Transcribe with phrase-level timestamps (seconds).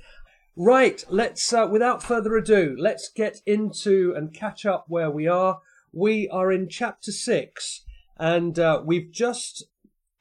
[0.56, 5.60] Right, let's, uh, without further ado, let's get into and catch up where we are.
[5.92, 7.82] We are in chapter six,
[8.16, 9.64] and uh, we've just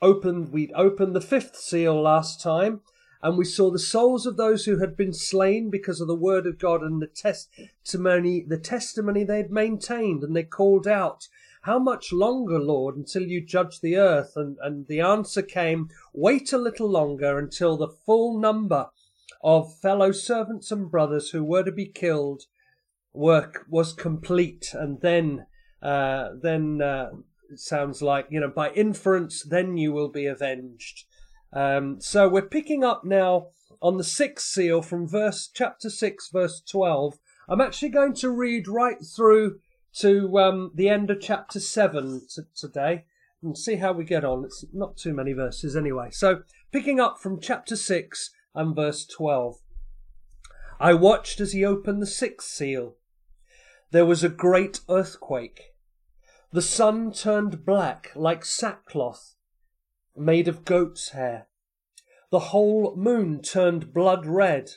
[0.01, 2.81] opened, we'd opened the fifth seal last time,
[3.21, 6.45] and we saw the souls of those who had been slain because of the word
[6.45, 11.29] of God and the testimony, the testimony they had maintained, and they called out,
[11.63, 14.33] how much longer, Lord, until you judge the earth?
[14.35, 18.87] And, and the answer came, Wait a little longer until the full number
[19.41, 22.43] of fellow servants and brothers who were to be killed
[23.13, 24.73] work was complete.
[24.73, 25.45] And then,
[25.81, 27.11] uh, then uh,
[27.49, 31.05] it sounds like, you know, by inference, then you will be avenged.
[31.53, 33.47] Um, so we're picking up now
[33.81, 37.19] on the sixth seal from verse chapter six, verse twelve.
[37.47, 39.59] I'm actually going to read right through
[39.97, 43.05] to um, the end of chapter 7 t- today
[43.41, 44.45] and see how we get on.
[44.45, 46.09] It's not too many verses anyway.
[46.11, 49.57] So, picking up from chapter 6 and verse 12.
[50.79, 52.95] I watched as he opened the sixth seal.
[53.91, 55.73] There was a great earthquake.
[56.51, 59.35] The sun turned black like sackcloth
[60.15, 61.47] made of goat's hair.
[62.31, 64.71] The whole moon turned blood red,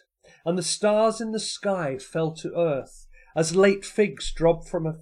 [0.44, 3.05] and the stars in the sky fell to earth
[3.36, 4.96] as late figs drop from a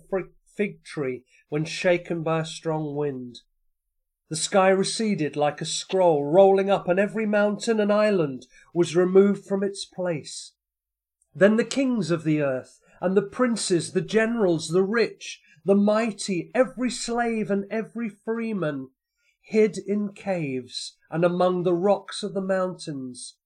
[0.55, 3.41] fig tree when shaken by a strong wind.
[4.29, 9.47] The sky receded like a scroll rolling up, and every mountain and island was removed
[9.47, 10.53] from its place.
[11.35, 16.51] Then the kings of the earth, and the princes, the generals, the rich, the mighty,
[16.55, 18.89] every slave and every freeman,
[19.43, 23.37] hid in caves and among the rocks of the mountains.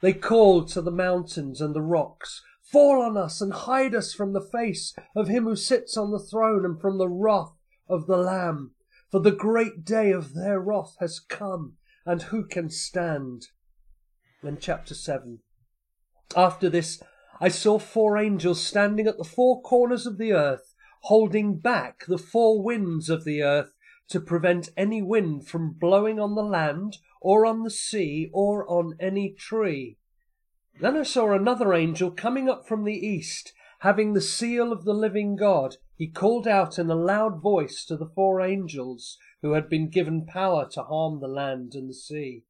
[0.00, 2.42] They called to the mountains and the rocks,
[2.74, 6.18] Fall on us and hide us from the face of him who sits on the
[6.18, 7.52] throne and from the wrath
[7.88, 8.72] of the Lamb.
[9.12, 11.74] For the great day of their wrath has come,
[12.04, 13.46] and who can stand?
[14.42, 15.38] Then, chapter 7.
[16.36, 17.00] After this,
[17.40, 22.18] I saw four angels standing at the four corners of the earth, holding back the
[22.18, 23.72] four winds of the earth
[24.08, 28.96] to prevent any wind from blowing on the land, or on the sea, or on
[28.98, 29.96] any tree.
[30.80, 34.92] Then I saw another angel coming up from the east, having the seal of the
[34.92, 35.76] living God.
[35.96, 40.26] He called out in a loud voice to the four angels who had been given
[40.26, 42.42] power to harm the land and the sea.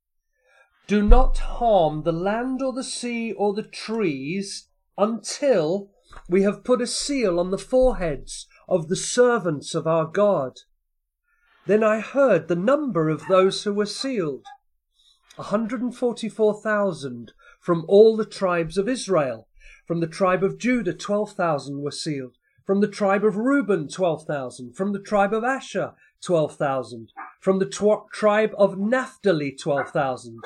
[0.87, 5.91] Do not harm the land or the sea or the trees until
[6.29, 10.61] we have put a seal on the foreheads of the servants of our God.
[11.67, 14.47] Then I heard the number of those who were sealed
[15.37, 17.33] 144,000
[17.65, 19.49] from all the tribes of Israel.
[19.87, 22.37] From the tribe of Judah, 12,000 were sealed.
[22.67, 24.75] From the tribe of Reuben, 12,000.
[24.75, 27.11] From the tribe of Asher, 12,000.
[27.41, 30.41] From the tw- tribe of Naphtali, 12,000.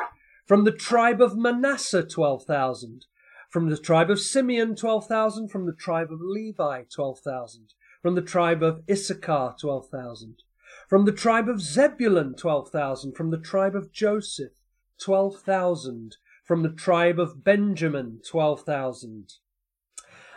[0.46, 3.06] From the tribe of Manasseh, 12,000.
[3.50, 5.48] From the tribe of Simeon, 12,000.
[5.48, 7.74] From the tribe of Levi, 12,000.
[8.00, 10.44] From the tribe of Issachar, 12,000.
[10.88, 13.16] From the tribe of Zebulun, 12,000.
[13.16, 14.52] From the tribe of Joseph,
[15.00, 16.16] 12,000
[16.48, 19.34] from the tribe of Benjamin, 12,000.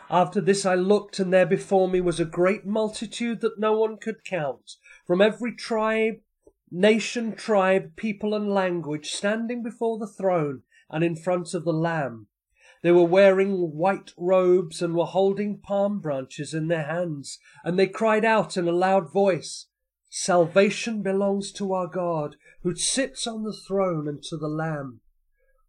[0.10, 3.96] After this I looked, and there before me was a great multitude that no one
[3.96, 4.72] could count,
[5.08, 6.16] from every tribe,
[6.70, 12.28] nation, tribe, people, and language, standing before the throne and in front of the Lamb.
[12.82, 17.88] They were wearing white robes and were holding palm branches in their hands, and they
[17.88, 19.68] cried out in a loud voice,
[20.10, 25.00] Salvation belongs to our God, who sits on the throne and to the Lamb.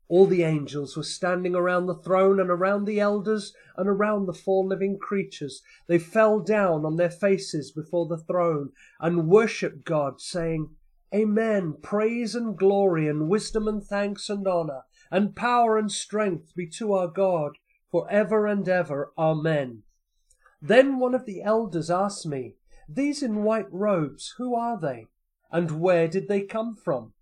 [0.08, 4.34] All the angels were standing around the throne and around the elders and around the
[4.34, 5.62] four living creatures.
[5.86, 10.71] They fell down on their faces before the throne and worshipped God, saying,
[11.15, 11.77] Amen.
[11.82, 14.82] Praise and glory and wisdom and thanks and honor
[15.12, 17.53] and power and strength be to our God
[17.91, 19.12] for ever and ever.
[19.18, 19.82] Amen.
[20.60, 22.56] Then one of the elders asked me,
[22.88, 25.09] These in white robes, who are they?
[25.50, 27.12] And where did they come from?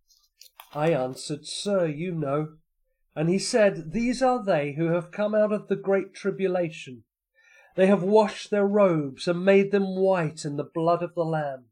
[0.72, 2.58] I answered, Sir, you know.
[3.14, 7.04] And he said, These are they who have come out of the great tribulation.
[7.76, 11.66] They have washed their robes and made them white in the blood of the Lamb.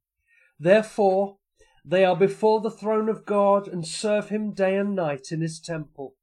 [0.58, 1.38] Therefore,
[1.84, 5.60] they are before the throne of God and serve him day and night in his
[5.60, 6.14] temple.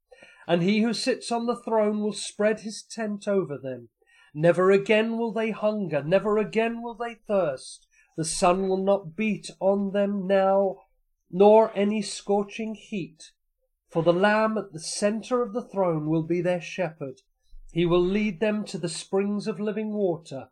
[0.48, 3.90] and he who sits on the throne will spread his tent over them.
[4.34, 7.88] Never again will they hunger, never again will they thirst.
[8.18, 10.78] The sun will not beat on them now,
[11.32, 13.32] nor any scorching heat.
[13.96, 17.22] For the Lamb at the center of the throne will be their shepherd.
[17.72, 20.50] He will lead them to the springs of living water.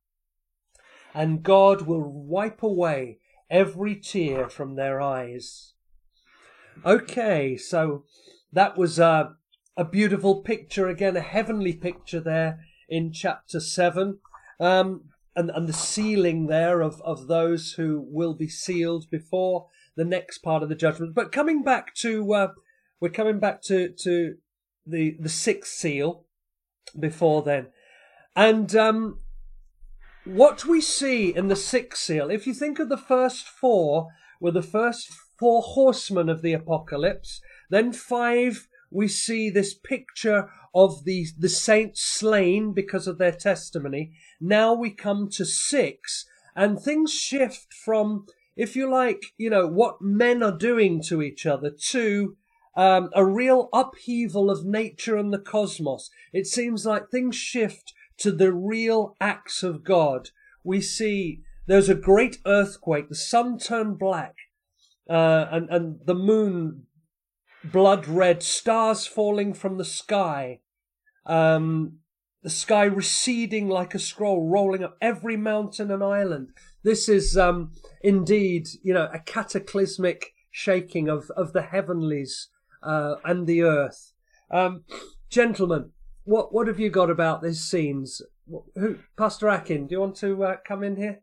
[1.13, 3.19] And God will wipe away
[3.49, 5.73] every tear from their eyes.
[6.85, 8.05] Okay, so
[8.53, 9.35] that was a,
[9.75, 14.19] a beautiful picture again, a heavenly picture there in chapter 7.
[14.57, 19.67] Um, and, and the sealing there of, of those who will be sealed before
[19.97, 21.13] the next part of the judgment.
[21.13, 22.47] But coming back to uh,
[23.03, 24.35] we're coming back to to
[24.85, 26.23] the the sixth seal
[26.97, 27.67] before then,
[28.33, 29.19] and um,
[30.23, 32.31] what we see in the sixth seal.
[32.31, 34.07] If you think of the first four,
[34.39, 37.41] were the first four horsemen of the apocalypse.
[37.69, 44.13] Then five, we see this picture of the the saints slain because of their testimony.
[44.39, 46.25] Now we come to six,
[46.55, 51.45] and things shift from, if you like, you know, what men are doing to each
[51.45, 52.37] other to
[52.75, 56.09] um, a real upheaval of nature and the cosmos.
[56.31, 60.29] It seems like things shift to the real acts of God.
[60.63, 64.35] We see there's a great earthquake, the sun turned black,
[65.09, 66.87] uh, and, and the moon
[67.63, 70.59] blood red, stars falling from the sky,
[71.25, 71.99] um,
[72.41, 76.49] the sky receding like a scroll, rolling up every mountain and island.
[76.83, 77.71] This is um,
[78.01, 82.49] indeed, you know, a cataclysmic shaking of, of the heavenlies
[82.83, 84.13] uh, and the earth.
[84.51, 84.83] Um,
[85.29, 85.91] gentlemen,
[86.25, 88.21] what what have you got about these scenes?
[88.75, 91.21] Who, Pastor Akin, do you want to uh, come in here?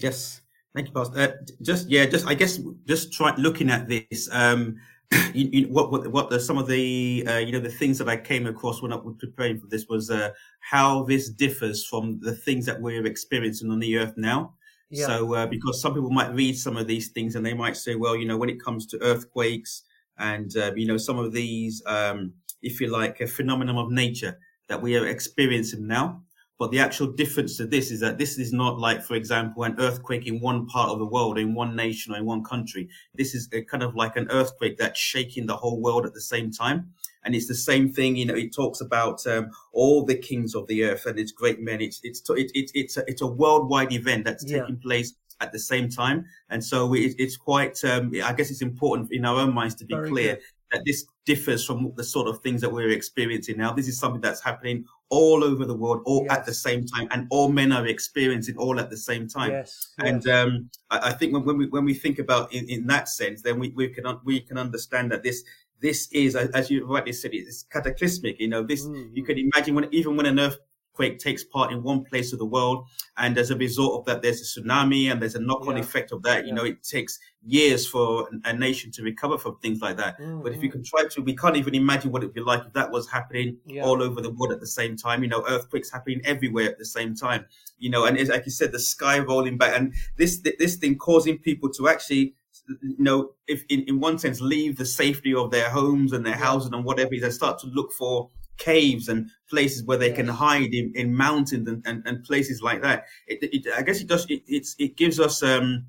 [0.00, 0.42] Yes,
[0.74, 1.20] thank you, Pastor.
[1.20, 1.32] Uh,
[1.62, 4.28] just yeah, just I guess just try looking at this.
[4.32, 4.76] Um,
[5.34, 8.08] you, you, what what what the, some of the uh, you know the things that
[8.08, 10.30] I came across when I was preparing for this was uh,
[10.60, 14.54] how this differs from the things that we're experiencing on the earth now.
[14.90, 15.06] Yeah.
[15.06, 17.94] So uh, because some people might read some of these things and they might say,
[17.94, 19.84] well, you know, when it comes to earthquakes
[20.18, 22.32] and uh, you know some of these, um,
[22.62, 24.38] if you like, a phenomenon of nature
[24.68, 26.22] that we are experiencing now.
[26.58, 29.74] But the actual difference to this is that this is not like, for example, an
[29.80, 32.88] earthquake in one part of the world, in one nation or in one country.
[33.16, 36.52] This is kind of like an earthquake that's shaking the whole world at the same
[36.52, 36.92] time.
[37.24, 40.66] And it's the same thing, you know, it talks about um, all the kings of
[40.68, 41.80] the earth and its great men.
[41.80, 44.60] It's, it's, it, it, it's, a, it's a worldwide event that's yeah.
[44.60, 46.24] taking place at the same time.
[46.48, 49.84] And so it, it's quite, um, I guess it's important in our own minds to
[49.84, 50.42] be Very clear good.
[50.72, 53.72] that this differs from the sort of things that we're experiencing now.
[53.72, 56.38] This is something that's happening all over the world, all yes.
[56.38, 59.50] at the same time, and all men are experiencing all at the same time.
[59.50, 59.92] Yes.
[59.98, 60.26] And.
[60.28, 63.42] Um, I, I, think when, when, we when we think about in, in that sense,
[63.42, 65.44] then we, we can we can understand that this
[65.82, 68.40] this is, as you rightly said, it's cataclysmic.
[68.40, 69.14] You know, this mm-hmm.
[69.14, 70.58] you can imagine when even when an earth
[70.92, 72.86] earthquake takes part in one place of the world.
[73.16, 75.82] And as a result of that, there's a tsunami and there's a knock on yeah.
[75.82, 76.46] effect of that.
[76.46, 80.18] You know, it takes years for a nation to recover from things like that.
[80.18, 80.42] Mm-hmm.
[80.42, 80.78] But if you mm-hmm.
[80.78, 83.58] can try to, we can't even imagine what it'd be like if that was happening
[83.66, 83.82] yeah.
[83.82, 85.22] all over the world at the same time.
[85.22, 87.46] You know, earthquakes happening everywhere at the same time.
[87.78, 91.38] You know, and like you said, the sky rolling back and this, this thing causing
[91.38, 92.34] people to actually
[92.80, 96.36] you know, if in, in one sense, leave the safety of their homes and their
[96.36, 100.16] houses and whatever, they start to look for caves and places where they yes.
[100.16, 103.06] can hide in, in mountains and, and, and, places like that.
[103.26, 104.26] It, it, I guess it does.
[104.28, 104.42] It,
[104.78, 105.86] it gives us um,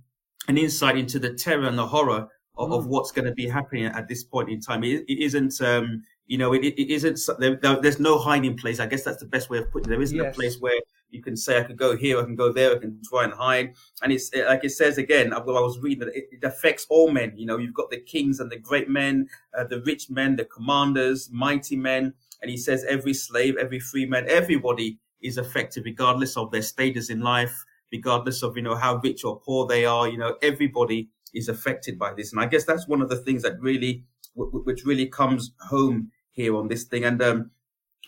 [0.47, 2.77] an insight into the terror and the horror of, mm.
[2.77, 4.83] of what's going to be happening at this point in time.
[4.83, 5.61] It, it isn't.
[5.61, 7.19] Um, you know, it, it isn't.
[7.39, 8.79] There, there's no hiding place.
[8.79, 9.89] I guess that's the best way of putting it.
[9.91, 10.33] There isn't yes.
[10.33, 10.79] a place where
[11.13, 13.33] you can say I could go here, I can go there, I can try and
[13.33, 13.73] hide.
[14.01, 15.31] And it's like it says again.
[15.31, 17.33] Well, I was reading that it, it affects all men.
[17.35, 20.45] You know, you've got the kings and the great men, uh, the rich men, the
[20.45, 26.35] commanders, mighty men, and he says every slave, every free man, everybody is affected, regardless
[26.35, 30.09] of their status in life, regardless of, you know, how rich or poor they are.
[30.09, 32.33] You know, everybody is affected by this.
[32.33, 34.03] And I guess that's one of the things that really,
[34.35, 37.05] which really comes home here on this thing.
[37.05, 37.51] And um,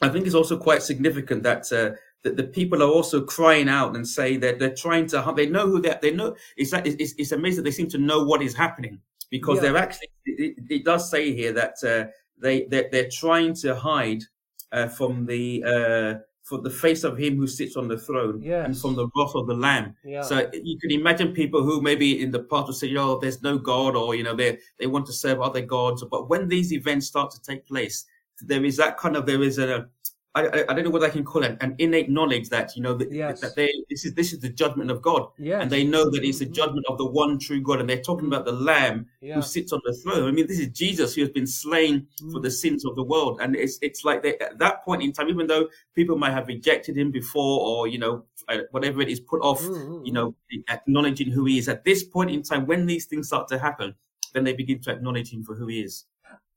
[0.01, 3.95] I think it's also quite significant that, uh, that the people are also crying out
[3.95, 7.31] and say that they're trying to, they know who they're, they know, it's, it's, it's
[7.31, 8.99] amazing that they seem to know what is happening
[9.31, 9.61] because yeah.
[9.61, 14.23] they're actually, it, it, does say here that, uh, they they're, they're trying to hide
[14.71, 18.67] uh, from the uh, for the face of him who sits on the throne yes.
[18.67, 19.95] and from the wrath of the lamb.
[20.03, 20.21] Yeah.
[20.21, 23.57] So you can imagine people who maybe in the past would say, "Oh, there's no
[23.57, 26.03] God," or you know, they they want to serve other gods.
[26.09, 28.05] But when these events start to take place,
[28.41, 29.87] there is that kind of there is a
[30.35, 32.93] I, I, don't know what I can call it an innate knowledge that you know
[32.95, 33.39] that, yes.
[33.39, 35.61] that they this is this is the judgment of God, yes.
[35.61, 38.27] and they know that it's the judgment of the one true God, and they're talking
[38.27, 39.35] about the Lamb yeah.
[39.35, 40.27] who sits on the throne.
[40.27, 42.31] I mean, this is Jesus who has been slain mm.
[42.33, 45.13] for the sins of the world, and it's it's like they, at that point in
[45.13, 49.07] time, even though people might have rejected him before, or you know uh, whatever it
[49.07, 50.05] is, put off, mm-hmm.
[50.05, 50.35] you know,
[50.69, 51.69] acknowledging who he is.
[51.69, 53.95] At this point in time, when these things start to happen,
[54.33, 56.05] then they begin to acknowledge him for who he is.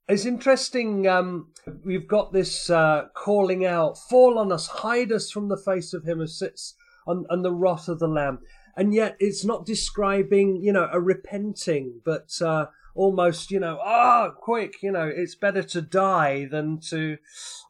[0.08, 1.06] It's interesting.
[1.06, 1.48] Um,
[1.84, 6.04] we've got this uh, calling out, "Fall on us, hide us from the face of
[6.04, 6.74] him who sits
[7.06, 8.40] on, on the wrath of the Lamb."
[8.74, 14.28] And yet, it's not describing, you know, a repenting, but uh, almost, you know, ah,
[14.28, 17.18] oh, quick, you know, it's better to die than to,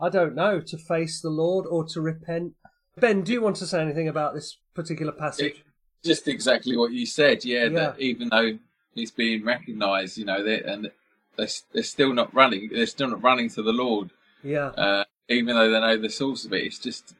[0.01, 2.53] I don't know, to face the Lord or to repent.
[2.97, 5.47] Ben, do you want to say anything about this particular passage?
[5.47, 5.57] It,
[6.05, 7.45] just exactly what you said.
[7.45, 7.69] Yeah, yeah.
[7.71, 8.59] that even though
[8.95, 10.91] he's being recognised, you know, that and
[11.39, 12.69] they're, they're still not running.
[12.71, 14.11] They're still not running to the Lord.
[14.43, 14.67] Yeah.
[14.67, 17.15] Uh, even though they know the source of it, it's just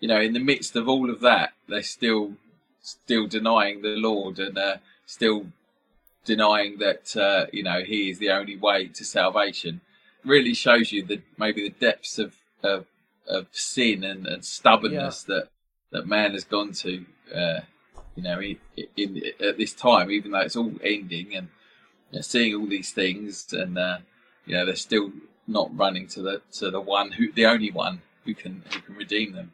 [0.00, 2.32] you know, in the midst of all of that, they're still
[2.80, 5.46] still denying the Lord and uh, still
[6.24, 9.82] denying that uh, you know He is the only way to salvation.
[10.24, 12.86] Really shows you that maybe the depths of of,
[13.28, 15.34] of sin and, and stubbornness yeah.
[15.34, 15.48] that
[15.92, 17.04] that man has gone to.
[17.34, 17.60] Uh,
[18.16, 18.56] you know, in,
[18.96, 21.48] in, at this time, even though it's all ending and
[22.12, 23.98] they're seeing all these things, and uh,
[24.46, 25.12] you know they're still
[25.46, 28.94] not running to the to the one who the only one who can who can
[28.94, 29.52] redeem them.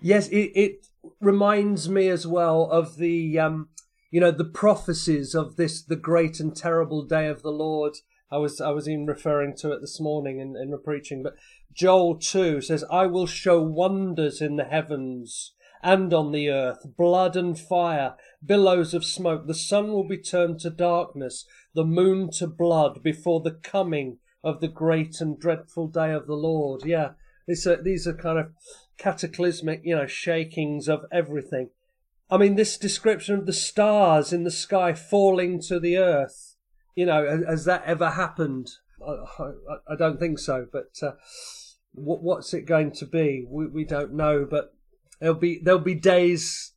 [0.00, 0.86] Yes, it, it
[1.20, 3.68] reminds me as well of the um,
[4.10, 7.96] you know the prophecies of this the great and terrible day of the Lord.
[8.30, 11.34] I was I was even referring to it this morning in, in the preaching, but
[11.72, 17.36] Joel two says, "I will show wonders in the heavens." and on the earth, blood
[17.36, 19.46] and fire, billows of smoke.
[19.46, 24.60] The sun will be turned to darkness, the moon to blood before the coming of
[24.60, 26.84] the great and dreadful day of the Lord.
[26.84, 27.10] Yeah,
[27.46, 28.52] these are, these are kind of
[28.96, 31.70] cataclysmic, you know, shakings of everything.
[32.30, 36.56] I mean, this description of the stars in the sky falling to the earth,
[36.94, 38.68] you know, has that ever happened?
[39.06, 41.12] I, I, I don't think so, but uh,
[41.92, 43.46] what, what's it going to be?
[43.48, 44.74] We, we don't know, but
[45.20, 46.74] There'll be there'll be days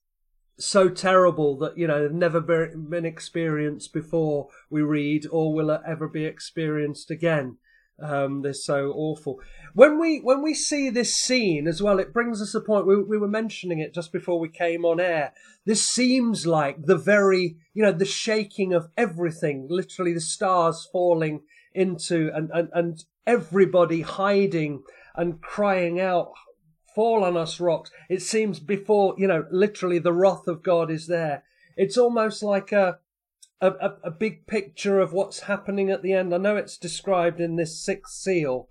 [0.57, 4.49] so terrible that you know they've never been experienced before.
[4.69, 7.57] We read, or will it ever be experienced again.
[8.01, 9.39] Um, they're so awful.
[9.73, 12.87] When we when we see this scene as well, it brings us a point.
[12.87, 15.33] We, we were mentioning it just before we came on air.
[15.65, 19.67] This seems like the very you know the shaking of everything.
[19.69, 21.41] Literally, the stars falling
[21.73, 24.81] into and and, and everybody hiding
[25.15, 26.31] and crying out
[26.95, 27.91] fall on us rocks.
[28.09, 31.43] It seems before, you know, literally the wrath of God is there.
[31.77, 32.99] It's almost like a,
[33.61, 36.33] a, a big picture of what's happening at the end.
[36.33, 38.67] I know it's described in this sixth seal,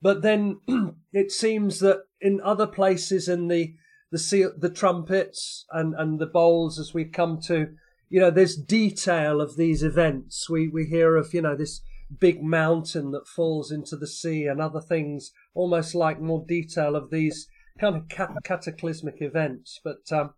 [0.00, 0.60] but then
[1.12, 3.74] it seems that in other places in the,
[4.10, 7.68] the seal, the trumpets and, and the bowls as we come to,
[8.08, 10.50] you know, there's detail of these events.
[10.50, 11.80] We, we hear of, you know, this
[12.20, 17.10] big mountain that falls into the sea and other things, almost like more detail of
[17.10, 17.48] these
[17.78, 19.80] kind of cat- cataclysmic events.
[19.82, 20.34] But um,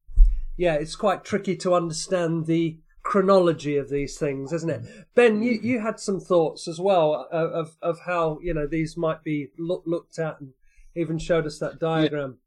[0.57, 4.83] yeah, it's quite tricky to understand the chronology of these things, isn't it?
[5.14, 8.97] Ben, you, you had some thoughts as well uh, of of how you know these
[8.97, 10.53] might be look, looked at, and
[10.97, 12.38] even showed us that diagram.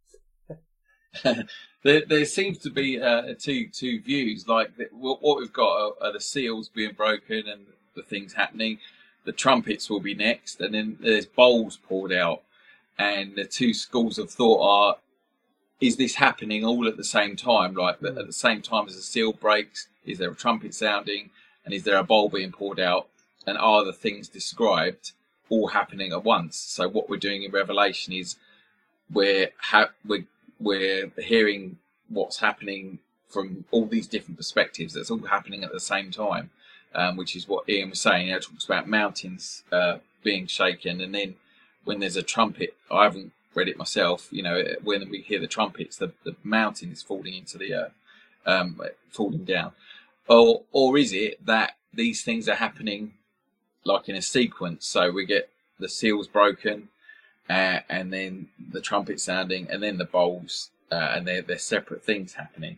[0.50, 1.44] Yeah.
[1.84, 4.48] there, there seems to be uh, two two views.
[4.48, 8.79] Like what we've got are, are the seals being broken and the things happening.
[9.25, 12.44] The trumpets will be next, and then there's bowls poured out
[12.99, 14.97] and the two schools of thought are
[15.79, 17.75] is this happening all at the same time?
[17.75, 21.29] Like at the same time as the seal breaks is there a trumpet sounding?
[21.65, 23.07] And is there a bowl being poured out?
[23.45, 25.11] And are the things described
[25.49, 26.57] all happening at once?
[26.57, 28.37] So what we're doing in revelation is
[29.11, 30.25] we're ha- we're,
[30.59, 31.77] we're hearing
[32.09, 32.99] what's happening
[33.29, 36.49] from all these different perspectives that's all happening at the same time
[36.95, 38.29] um, which is what ian was saying.
[38.29, 41.35] It talks about mountains uh, being shaken and then
[41.88, 44.27] when there's a trumpet, I haven't read it myself.
[44.29, 47.94] You know, when we hear the trumpets, the, the mountain is falling into the earth,
[48.46, 48.79] um,
[49.10, 49.72] falling down.
[50.27, 53.13] Or, or is it that these things are happening
[53.86, 54.86] like in a sequence?
[54.86, 56.89] So we get the seals broken,
[57.50, 62.03] uh, and then the trumpet sounding, and then the bowls, uh, and they're, they're separate
[62.03, 62.77] things happening.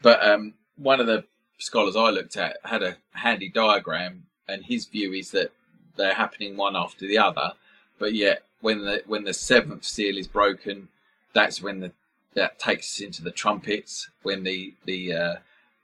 [0.00, 1.24] But um, one of the
[1.58, 5.52] scholars I looked at had a handy diagram, and his view is that
[5.96, 7.52] they're happening one after the other
[7.98, 10.88] but yet when the when the seventh seal is broken,
[11.32, 11.92] that's when the
[12.34, 14.10] that takes us into the trumpets.
[14.22, 15.34] When the the uh,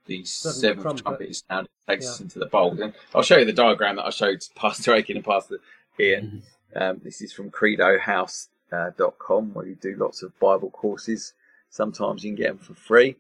[0.07, 1.03] the seventh trumpet.
[1.03, 2.11] trumpet is sounded, takes yeah.
[2.11, 2.81] us into the bowl.
[2.81, 5.59] And I'll show you the diagram that I showed Pastor Akin and Pastor
[5.99, 6.27] Ian.
[6.27, 6.83] Mm-hmm.
[6.83, 11.33] Um, this is from Credo House uh, where you do lots of Bible courses.
[11.71, 13.17] Sometimes you can get them for free,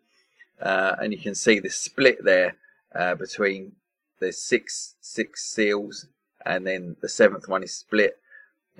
[0.60, 2.56] uh, and you can see the split there
[2.94, 3.72] uh, between
[4.20, 6.06] the six six seals,
[6.44, 8.18] and then the seventh one is split.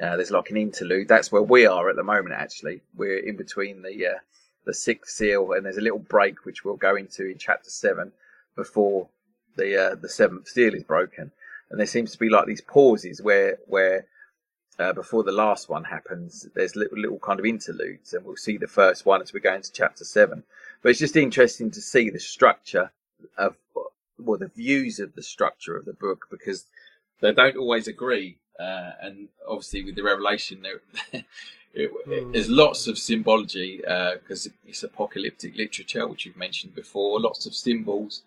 [0.01, 1.09] Uh, there's like an interlude.
[1.09, 2.35] That's where we are at the moment.
[2.35, 4.19] Actually, we're in between the uh,
[4.65, 8.13] the sixth seal, and there's a little break which we'll go into in chapter seven
[8.57, 9.09] before
[9.57, 11.31] the uh, the seventh seal is broken.
[11.71, 14.07] And there seems to be like these pauses where where
[14.79, 18.57] uh, before the last one happens, there's little little kind of interludes, and we'll see
[18.57, 20.43] the first one as we go into chapter seven.
[20.83, 22.91] But it's just interesting to see the structure
[23.39, 23.57] of
[24.19, 26.67] well the views of the structure of the book because
[27.21, 28.39] they don't always agree.
[28.59, 31.23] Uh, and obviously, with the revelation, there
[31.75, 32.33] It, mm.
[32.33, 37.21] There's lots of symbology because uh, it's apocalyptic literature, which you've mentioned before.
[37.21, 38.23] Lots of symbols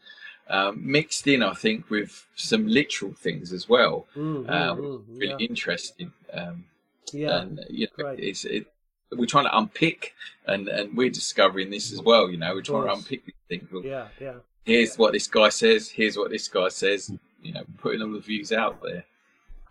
[0.50, 4.06] um, mixed in, I think, with some literal things as well.
[4.16, 5.48] Mm, um, mm, really yeah.
[5.48, 6.12] interesting.
[6.34, 6.66] Um,
[7.14, 8.68] yeah, and you know, it's it,
[9.14, 10.14] we're trying to unpick,
[10.46, 12.30] and and we're discovering this as well.
[12.30, 13.72] You know, we're trying to unpick these things.
[13.72, 14.34] Well, yeah, yeah.
[14.66, 15.88] Here's what this guy says.
[15.88, 17.12] Here's what this guy says.
[17.42, 19.06] You know, putting all the views out there.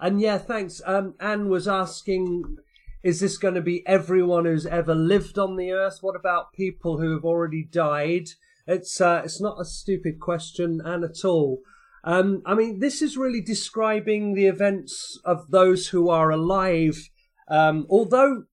[0.01, 0.83] And yeah, thanks.
[0.85, 2.59] Um, Anne was asking
[3.07, 5.99] is this going to be everyone who's ever lived on the earth?
[6.01, 8.31] What about people who have already died?
[8.67, 11.61] It's uh, it's not a stupid question, and at all.
[12.03, 17.09] Um, I mean, this is really describing the events of those who are alive.
[17.49, 18.45] Um, although,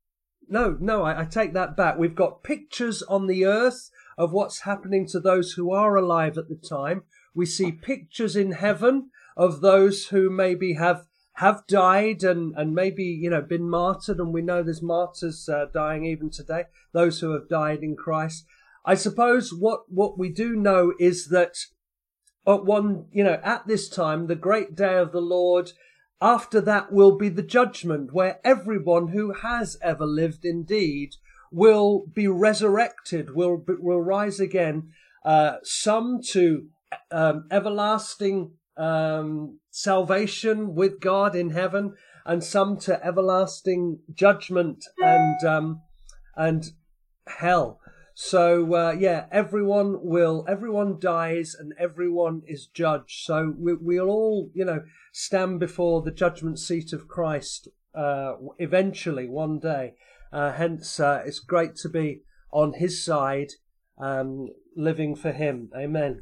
[0.47, 1.97] no, no, I, I take that back.
[1.97, 6.47] We've got pictures on the earth of what's happening to those who are alive at
[6.47, 7.05] the time.
[7.33, 13.03] We see pictures in heaven of those who maybe have have died and, and maybe,
[13.03, 14.19] you know, been martyred.
[14.19, 18.45] And we know there's martyrs uh, dying even today, those who have died in Christ.
[18.85, 21.57] I suppose what, what we do know is that
[22.45, 25.71] at one, you know, at this time, the great day of the Lord,
[26.21, 31.15] after that will be the judgment where everyone who has ever lived indeed
[31.51, 34.89] will be resurrected, will, will rise again,
[35.25, 36.67] uh, some to
[37.11, 45.81] um, everlasting um, salvation with God in heaven, and some to everlasting judgment and um,
[46.35, 46.63] and
[47.27, 47.79] hell.
[48.13, 53.25] So uh, yeah, everyone will, everyone dies, and everyone is judged.
[53.25, 59.27] So we, we'll all, you know, stand before the judgment seat of Christ uh, eventually
[59.27, 59.95] one day.
[60.31, 63.53] Uh, hence, uh, it's great to be on His side,
[63.97, 65.71] um, living for Him.
[65.75, 66.21] Amen.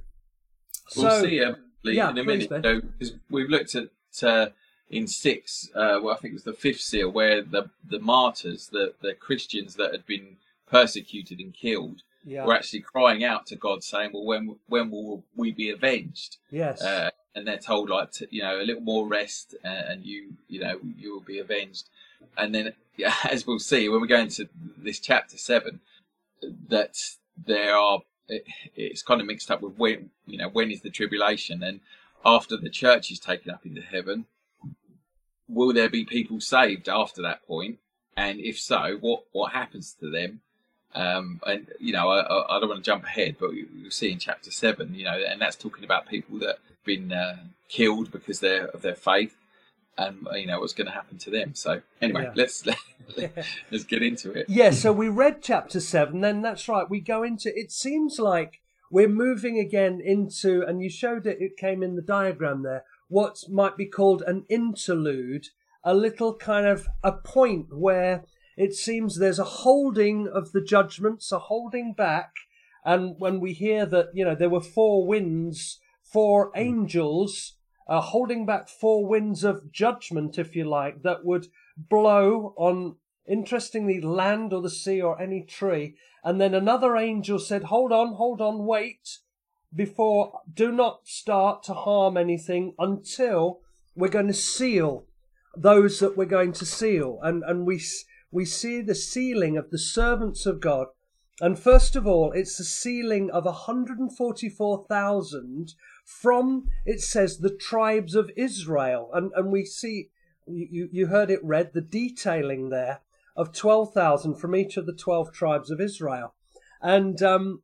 [0.96, 1.44] We'll so, see.
[1.84, 3.90] Yeah, in a minute, because we've looked at
[4.24, 4.48] uh,
[4.90, 8.68] in six, uh, well, I think it was the fifth seal, where the the martyrs,
[8.72, 10.38] the the Christians that had been
[10.70, 12.46] persecuted and killed, yeah.
[12.46, 16.82] were actually crying out to God, saying, "Well, when when will we be avenged?" Yes.
[16.82, 20.34] Uh, and they're told, like, to, you know, a little more rest, uh, and you,
[20.50, 21.90] you know, you will be avenged.
[22.38, 25.80] And then, yeah, as we'll see when we go into this chapter seven,
[26.68, 26.98] that
[27.46, 30.90] there are it, it's kind of mixed up with when you know when is the
[30.90, 31.62] tribulation?
[31.64, 31.82] And
[32.26, 34.26] after the church is taken up into heaven
[35.52, 37.78] will there be people saved after that point?
[38.18, 40.42] And if so what what happens to them?
[40.94, 44.20] Um, and you know I, I, don't want to jump ahead but you'll see in
[44.20, 47.38] chapter 7 you know and that's talking about people that have been uh,
[47.70, 49.38] killed because they're of their faith
[50.08, 51.54] and you know what's going to happen to them.
[51.54, 52.34] So anyway, yeah.
[52.36, 52.78] let's let,
[53.72, 54.46] us get into it.
[54.50, 54.72] Yeah.
[54.72, 56.22] So we read chapter seven.
[56.22, 56.90] Then that's right.
[56.90, 57.52] We go into.
[57.58, 61.38] It seems like we're moving again into, and you showed it.
[61.40, 62.84] It came in the diagram there.
[63.08, 65.48] What might be called an interlude,
[65.84, 68.24] a little kind of a point where
[68.58, 72.32] it seems there's a holding of the judgments, a holding back.
[72.84, 76.60] And when we hear that, you know, there were four winds, four hmm.
[76.60, 77.54] angels
[77.92, 82.96] uh, holding back four winds of judgment, if you like, that would blow on,
[83.28, 85.98] interestingly, land or the sea or any tree.
[86.24, 89.18] And then another angel said, Hold on, hold on, wait,
[89.76, 93.60] before, do not start to harm anything until
[93.94, 95.06] we're going to seal
[95.58, 97.20] those that we're going to seal.
[97.22, 97.84] And, and we,
[98.32, 100.88] we see the sealing of the servants of God.
[101.42, 105.74] And first of all, it's the sealing of 144,000
[106.06, 109.10] from, it says, the tribes of Israel.
[109.14, 110.10] And, and we see,
[110.48, 113.02] you, you heard it read, the detailing there
[113.36, 116.34] of 12,000 from each of the 12 tribes of Israel.
[116.82, 117.64] And um,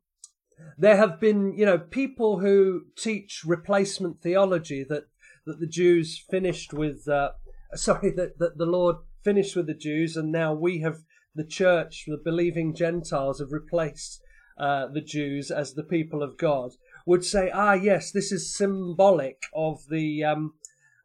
[0.76, 5.04] there have been, you know, people who teach replacement theology that,
[5.46, 7.32] that the Jews finished with, uh,
[7.74, 10.98] sorry, that, that the Lord finished with the Jews and now we have,
[11.34, 14.20] the church, the believing Gentiles have replaced
[14.58, 16.72] uh, the Jews as the people of God
[17.08, 20.52] would say, ah, yes, this is symbolic of the um,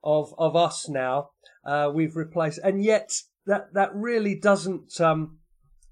[0.04, 1.30] of of us now.
[1.66, 3.10] Uh, we've replaced, and yet
[3.46, 5.40] that that really doesn't um,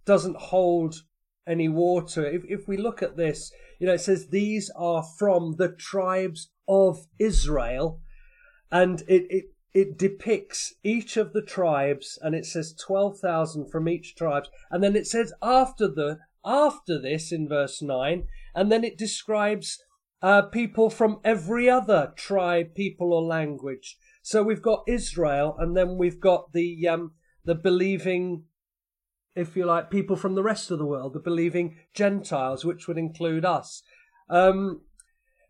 [0.06, 0.96] doesn't hold
[1.48, 2.26] any water.
[2.26, 6.50] If if we look at this, you know, it says these are from the tribes
[6.68, 8.02] of Israel,
[8.70, 13.88] and it it it depicts each of the tribes, and it says twelve thousand from
[13.88, 18.84] each tribe, and then it says after the after this in verse nine, and then
[18.84, 19.82] it describes
[20.22, 23.98] uh, people from every other tribe, people, or language.
[24.22, 28.44] So we've got Israel, and then we've got the um, the believing,
[29.36, 33.00] if you like, people from the rest of the world, the believing Gentiles, which would
[33.00, 33.82] include us.
[34.30, 34.82] Um,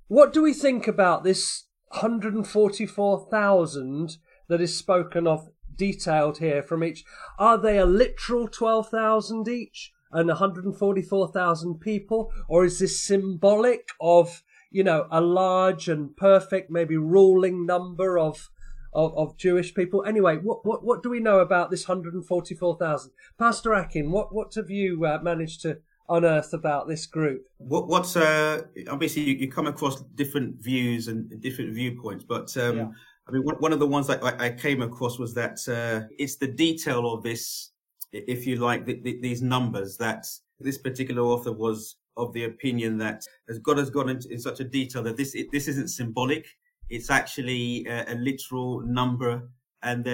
[0.08, 7.04] what do we think about this 144,000 that is spoken of, detailed here from each?
[7.38, 14.84] Are they a literal 12,000 each and 144,000 people, or is this symbolic of you
[14.84, 18.50] know, a large and perfect, maybe ruling number of
[18.94, 20.04] of, of Jewish people.
[20.06, 23.12] Anyway, what, what what do we know about this 144,000?
[23.38, 25.80] Pastor Akin, what what have you uh, managed to
[26.10, 27.46] unearth about this group?
[27.58, 32.78] What what's uh, obviously you, you, come across different views and different viewpoints, but um,
[32.78, 32.88] yeah.
[33.28, 36.38] I mean, one, of the ones that I, I came across was that uh, it's
[36.38, 37.72] the detail of this,
[38.12, 40.26] if you like, the, the, these numbers that
[40.60, 44.60] this particular author was of the opinion that as God has gone into in such
[44.60, 46.46] a detail that this this isn't symbolic;
[46.90, 49.50] it's actually a, a literal number.
[49.84, 50.12] And uh,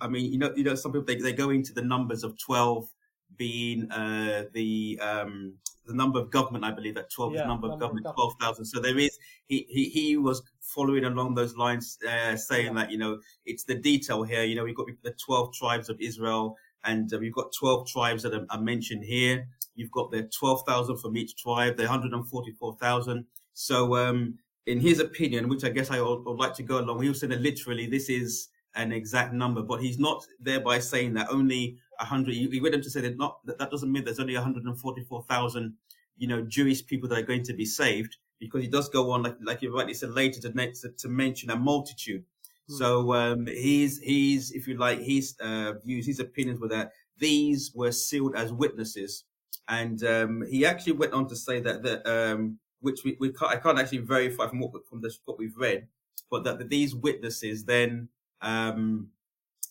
[0.00, 2.38] I mean, you know, you know, some people they, they go into the numbers of
[2.38, 2.88] twelve
[3.36, 5.54] being uh, the um,
[5.86, 6.64] the number of government.
[6.64, 8.64] I believe that twelve yeah, is number, number of government, of twelve thousand.
[8.64, 12.82] So there is he, he he was following along those lines, uh, saying yeah.
[12.82, 14.44] that you know it's the detail here.
[14.44, 18.22] You know, we've got the twelve tribes of Israel, and uh, we've got twelve tribes
[18.22, 19.48] that are, are mentioned here.
[19.74, 23.24] You've got the 12,000 from each tribe, the 144,000.
[23.54, 27.02] So, um, in his opinion, which I guess I would, would like to go along,
[27.02, 31.14] he was saying that literally this is an exact number, but he's not thereby saying
[31.14, 32.34] that only 100.
[32.34, 35.74] He went on to say that not that, that doesn't mean there's only 144,000,
[36.18, 39.22] you know, Jewish people that are going to be saved, because he does go on,
[39.22, 42.24] like like you rightly said later, to to mention a multitude.
[42.68, 42.74] Hmm.
[42.74, 47.72] So um, he's he's if you like his uh, views, his opinions were that these
[47.74, 49.24] were sealed as witnesses
[49.70, 53.52] and um, he actually went on to say that that um, which we, we can't,
[53.52, 55.86] I can't actually verify from what from this, what we've read,
[56.30, 58.08] but that, that these witnesses then
[58.42, 59.08] um,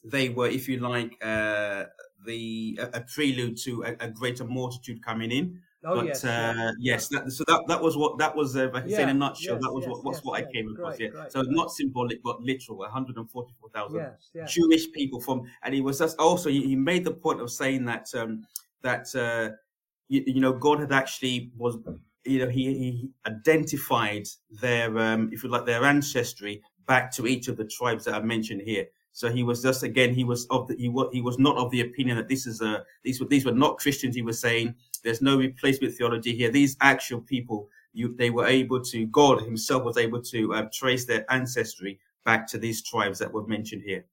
[0.04, 1.86] they were, if you like, uh,
[2.26, 5.62] the a, a prelude to a, a, greater multitude coming in.
[5.86, 7.08] Oh but, yes, uh, yes.
[7.08, 8.58] That, so that that was what that was.
[8.58, 10.40] Uh, I can yeah, say in a nutshell, yes, that was yes, what yes, what
[10.42, 10.98] I came across.
[10.98, 11.56] Great, yeah, great, so great.
[11.56, 12.80] not symbolic, but literal.
[12.80, 14.12] One hundred and forty-four thousand
[14.46, 17.86] Jewish people from, and he was just also he, he made the point of saying
[17.86, 18.46] that um,
[18.82, 19.56] that uh,
[20.10, 21.78] you, you know, God had actually was,
[22.26, 27.48] you know, he, he identified their, um, if you like, their ancestry back to each
[27.48, 28.88] of the tribes that I mentioned here.
[29.20, 31.72] So he was just again, he was of the, he was he was not of
[31.72, 34.16] the opinion that this is a these were these were not Christians.
[34.16, 36.50] He was saying there's no replacement theology here.
[36.50, 41.04] These actual people, you they were able to God Himself was able to uh, trace
[41.04, 44.06] their ancestry back to these tribes that were mentioned here.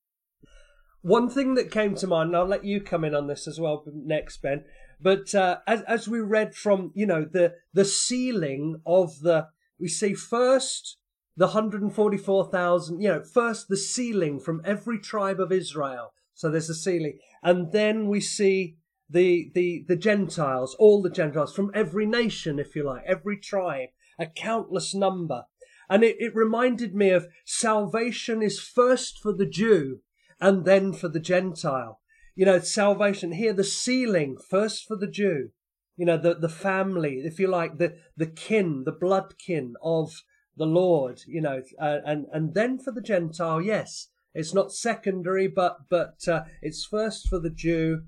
[1.03, 3.61] One thing that came to mind, and I'll let you come in on this as
[3.61, 4.65] well next, Ben,
[5.01, 9.47] but uh, as as we read from you know the the sealing of the
[9.79, 10.97] we see first
[11.37, 16.13] the 144,000 you know first the sealing from every tribe of Israel.
[16.35, 17.19] So there's a sealing.
[17.43, 18.77] And then we see
[19.09, 23.91] the the the Gentiles all the Gentiles from every nation if you like every tribe
[24.19, 25.45] a countless number.
[25.89, 30.01] And it, it reminded me of salvation is first for the Jew
[30.41, 32.01] and then for the Gentile.
[32.35, 35.51] You know, salvation here, the sealing first for the Jew,
[35.97, 40.23] you know, the, the family, if you like, the, the kin, the blood kin of
[40.57, 45.49] the Lord, you know, uh, and, and then for the Gentile, yes, it's not secondary,
[45.49, 48.03] but, but, uh, it's first for the Jew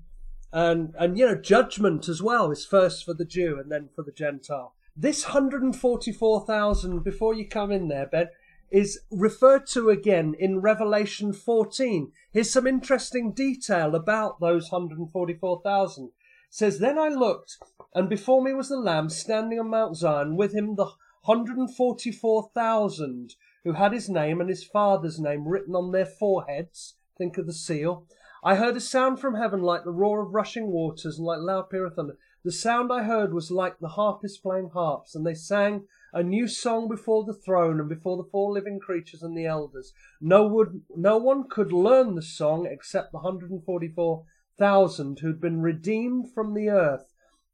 [0.51, 4.03] and, and, you know, judgment as well is first for the Jew and then for
[4.03, 4.73] the Gentile.
[4.95, 8.29] This 144,000, before you come in there, Ben,
[8.71, 12.11] is referred to again in Revelation 14.
[12.31, 16.11] Here's some interesting detail about those 144,000.
[16.49, 17.57] Says, Then I looked,
[17.93, 20.91] and before me was the Lamb standing on Mount Zion, with him the
[21.23, 26.95] 144,000 who had his name and his father's name written on their foreheads.
[27.17, 28.07] Think of the seal.
[28.41, 31.69] I heard a sound from heaven like the roar of rushing waters and like loud
[31.69, 32.17] peal of thunder.
[32.43, 36.47] The sound I heard was like the harpists playing harps, and they sang a new
[36.47, 39.91] song before the throne and before the four living creatures and the elders.
[40.21, 46.53] No, would, no one could learn the song except the 144,000 who'd been redeemed from
[46.53, 47.08] the earth.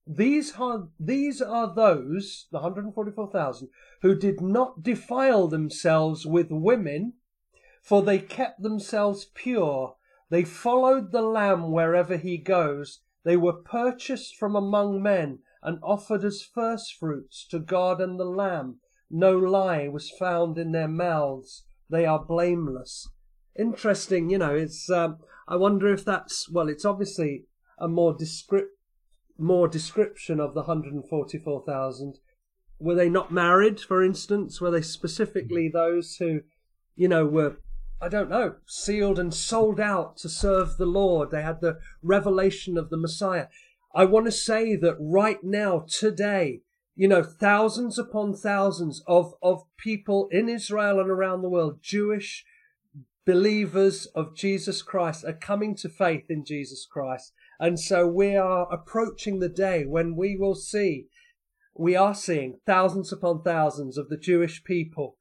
[0.08, 3.70] These are, these are those, the 144,000,
[4.02, 7.13] who did not defile themselves with women,
[7.82, 9.96] for they kept themselves pure.
[10.30, 13.02] They followed the Lamb wherever he goes.
[13.24, 18.80] They were purchased from among men and offered as firstfruits to God and the Lamb.
[19.10, 21.63] No lie was found in their mouths.
[21.89, 23.10] They are blameless.
[23.58, 24.56] Interesting, you know.
[24.56, 24.89] It's.
[24.89, 26.70] Um, I wonder if that's well.
[26.70, 27.46] It's obviously
[27.80, 28.75] a more descript,
[29.38, 32.19] more description of the hundred and forty-four thousand.
[32.80, 34.60] Were they not married, for instance?
[34.60, 36.41] Were they specifically those who,
[36.95, 37.58] you know, were
[38.02, 41.32] I don't know, sealed and sold out to serve the Lord?
[41.32, 43.48] They had the revelation of the Messiah.
[43.95, 46.62] I want to say that right now, today,
[46.95, 52.45] you know, thousands upon thousands of, of people in Israel and around the world, Jewish
[53.26, 57.32] believers of Jesus Christ, are coming to faith in Jesus Christ.
[57.60, 61.08] And so we are approaching the day when we will see,
[61.76, 65.18] we are seeing thousands upon thousands of the Jewish people.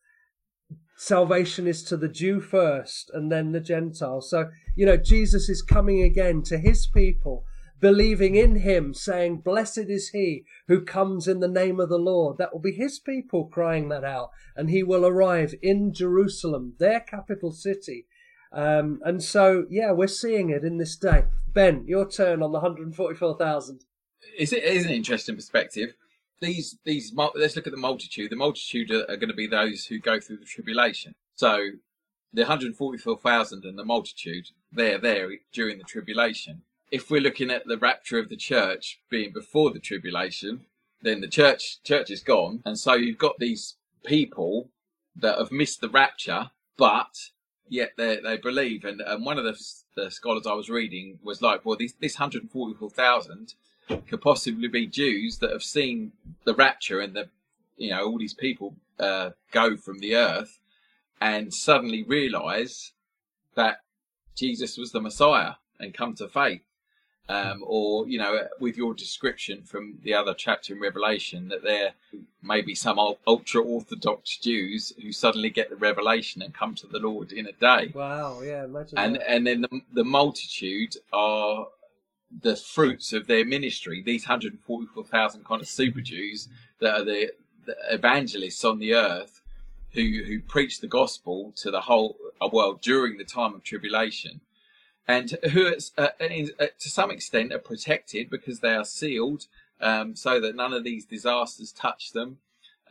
[0.97, 4.21] Salvation is to the Jew first and then the Gentile.
[4.21, 7.45] So, you know, Jesus is coming again to his people
[7.85, 12.39] believing in him, saying, Blessed is he who comes in the name of the Lord.
[12.39, 17.01] That will be his people crying that out, and he will arrive in Jerusalem, their
[17.01, 18.07] capital city.
[18.53, 21.25] Um, and so, yeah, we're seeing it in this day.
[21.55, 23.85] Ben, your turn on the 144,000.
[24.39, 25.95] Is it is an interesting perspective.
[26.41, 28.31] These these let's look at the multitude.
[28.31, 31.15] The multitude are, are going to be those who go through the tribulation.
[31.37, 31.71] So
[32.33, 36.63] the 144,000 and the multitude, they're there during the tribulation
[36.95, 40.65] if we're looking at the rapture of the church being before the tribulation,
[41.03, 44.71] then the church church is gone, and so you've got these people
[45.17, 47.31] that have missed the rapture, but
[47.69, 48.85] yet they they believe.
[48.85, 49.61] And, and one of the,
[49.95, 53.55] the scholars I was reading was like, well, this this hundred forty four thousand
[54.07, 56.13] could possibly be Jews that have seen
[56.45, 57.29] the rapture and the
[57.77, 60.59] you know all these people uh, go from the earth
[61.21, 62.93] and suddenly realize
[63.55, 63.79] that
[64.37, 66.63] Jesus was the Messiah and come to faith
[67.29, 71.93] um, or you know, with your description from the other chapter in Revelation, that there
[72.43, 76.99] may be some ultra orthodox Jews who suddenly get the revelation and come to the
[76.99, 77.93] Lord in a day.
[77.95, 78.99] Wow, yeah, imagine.
[78.99, 79.31] And that.
[79.31, 81.67] and then the, the multitude are
[82.43, 84.03] the fruits of their ministry.
[84.03, 86.49] These hundred forty four thousand kind of super Jews
[86.81, 87.31] that are the,
[87.65, 89.41] the evangelists on the earth
[89.93, 92.19] who who preach the gospel to the whole
[92.53, 94.41] world during the time of tribulation
[95.07, 99.47] and who uh, in, uh, to some extent are protected because they are sealed
[99.81, 102.39] um, so that none of these disasters touch them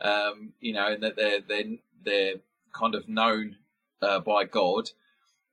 [0.00, 2.34] um, you know and that they're they're, they're
[2.72, 3.56] kind of known
[4.02, 4.90] uh, by God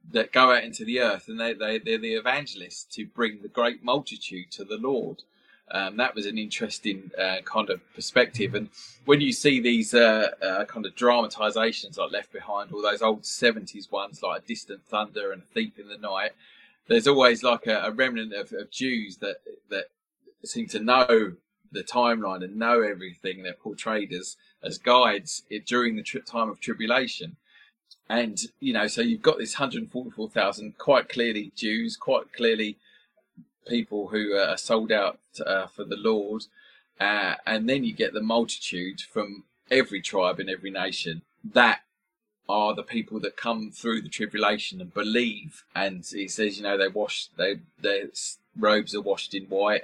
[0.09, 3.47] that go out into the earth and they, they, they're the evangelists to bring the
[3.47, 5.23] great multitude to the Lord.
[5.69, 8.55] Um, that was an interesting uh, kind of perspective.
[8.55, 8.69] And
[9.05, 13.21] when you see these uh, uh, kind of dramatizations like Left Behind, all those old
[13.21, 16.31] 70s ones like A Distant Thunder and Thief in the Night,
[16.87, 19.37] there's always like a, a remnant of, of, Jews that
[19.69, 19.85] that
[20.43, 21.33] seem to know
[21.71, 23.43] the timeline and know everything.
[23.43, 27.37] They're portrayed as as guides during the tri- time of tribulation,
[28.09, 32.77] and you know, so you've got this 144,000 quite clearly Jews, quite clearly
[33.67, 36.45] people who are sold out uh, for the Lord,
[36.99, 41.81] uh, and then you get the multitude from every tribe and every nation that
[42.49, 45.63] are the people that come through the tribulation and believe.
[45.73, 48.09] And he says, you know, they wash, they their
[48.57, 49.83] robes are washed in white.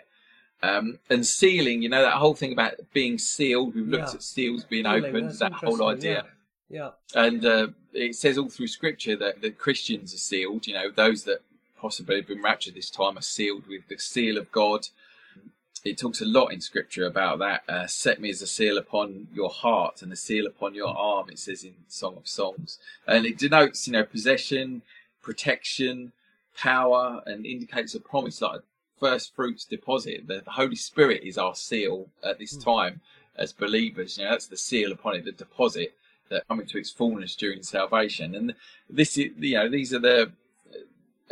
[0.61, 3.75] Um, and sealing, you know, that whole thing about being sealed.
[3.75, 4.15] We've looked yeah.
[4.15, 6.25] at seals being Sealing, opened, that whole idea.
[6.69, 6.89] Yeah.
[7.15, 7.21] yeah.
[7.23, 10.65] And uh, it says all through Scripture that, that Christians are sealed.
[10.65, 11.41] You know, those that
[11.79, 14.87] possibly have been raptured this time are sealed with the seal of God
[15.87, 17.63] it talks a lot in scripture about that.
[17.67, 21.29] Uh, Set me as a seal upon your heart and a seal upon your arm.
[21.29, 24.81] It says in Song of Songs, and it denotes, you know, possession,
[25.21, 26.11] protection,
[26.57, 28.61] power, and indicates a promise like
[28.99, 30.27] first fruits deposit.
[30.27, 32.63] The Holy Spirit is our seal at this mm.
[32.63, 33.01] time
[33.37, 34.17] as believers.
[34.17, 35.93] You know, that's the seal upon it, the deposit
[36.29, 38.35] that coming to its fullness during salvation.
[38.35, 38.55] And
[38.89, 40.31] this is, you know, these are the.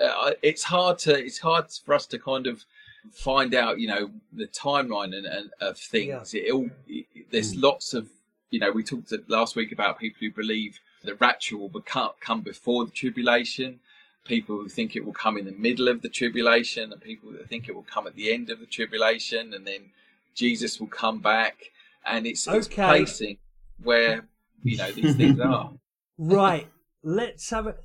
[0.02, 1.18] Uh, it's hard to.
[1.18, 2.66] It's hard for us to kind of
[3.14, 6.34] find out, you know, the timeline and, and of things.
[6.34, 6.42] Yeah.
[6.42, 7.64] It all it, there's mm.
[7.64, 8.10] lots of,
[8.50, 12.42] you know, we talked last week about people who believe the rapture will become, come
[12.42, 13.80] before the tribulation,
[14.26, 17.48] people who think it will come in the middle of the tribulation, and people that
[17.48, 19.92] think it will come at the end of the tribulation, and then
[20.34, 21.72] Jesus will come back,
[22.06, 22.58] and it's, okay.
[22.58, 23.38] it's placing
[23.84, 24.28] where
[24.64, 25.72] you know these things are.
[26.18, 26.66] Right.
[27.04, 27.76] Let's have a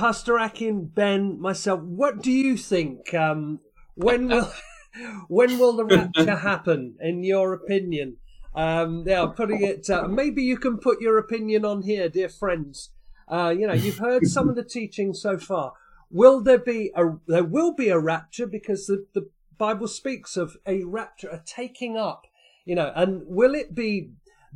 [0.00, 1.82] Pastor Akin, Ben, myself.
[1.82, 3.12] What do you think?
[3.12, 3.60] Um,
[3.96, 4.50] when will
[5.28, 6.96] when will the rapture happen?
[7.02, 8.16] In your opinion?
[8.54, 9.90] Um, yeah, putting it.
[9.90, 12.92] Uh, maybe you can put your opinion on here, dear friends.
[13.28, 15.74] Uh, you know, you've heard some of the teaching so far.
[16.10, 20.56] will there be a there will be a rapture because the, the Bible speaks of
[20.64, 22.22] a rapture, a taking up,
[22.64, 24.12] you know, and will it be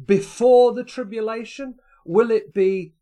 [0.07, 1.75] before the tribulation?
[2.07, 2.95] Will it be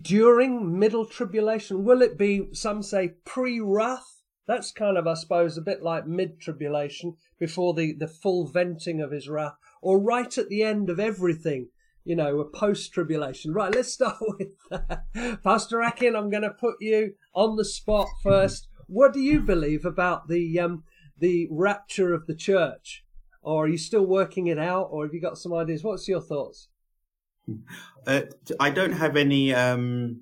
[0.00, 1.84] during middle tribulation?
[1.84, 4.22] Will it be, some say, pre wrath?
[4.46, 9.00] That's kind of, I suppose, a bit like mid tribulation before the, the full venting
[9.00, 11.68] of his wrath, or right at the end of everything,
[12.04, 13.52] you know, a post tribulation.
[13.52, 15.42] Right, let's start with that.
[15.42, 18.68] Pastor Akin, I'm going to put you on the spot first.
[18.86, 20.84] What do you believe about the um,
[21.18, 23.04] the rapture of the church?
[23.42, 25.84] Or are you still working it out, or have you got some ideas?
[25.84, 26.68] What's your thoughts?
[28.06, 28.22] Uh,
[28.60, 30.20] I don't have any, um,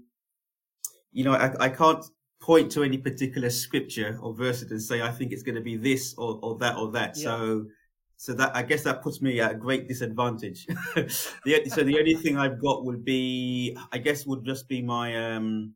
[1.13, 2.03] you know, I, I can't
[2.41, 5.77] point to any particular scripture or verse and say I think it's going to be
[5.77, 7.15] this or, or that or that.
[7.17, 7.25] Yeah.
[7.25, 7.67] So,
[8.17, 10.67] so that I guess that puts me at a great disadvantage.
[10.95, 15.35] the, so the only thing I've got would be, I guess, would just be my
[15.35, 15.75] um,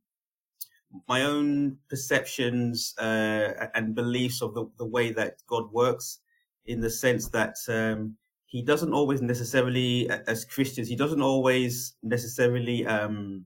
[1.09, 6.21] my own perceptions uh, and beliefs of the, the way that God works
[6.67, 8.17] in the sense that um,
[8.49, 13.45] he doesn't always necessarily, as Christians, he doesn't always necessarily, um,